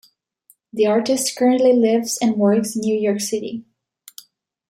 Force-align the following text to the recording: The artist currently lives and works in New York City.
The 0.73 0.87
artist 0.87 1.37
currently 1.37 1.73
lives 1.73 2.17
and 2.19 2.35
works 2.37 2.73
in 2.75 2.81
New 2.81 2.97
York 2.99 3.19
City. 3.21 3.65